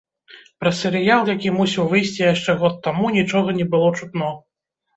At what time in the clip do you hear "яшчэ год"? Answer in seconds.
2.33-2.75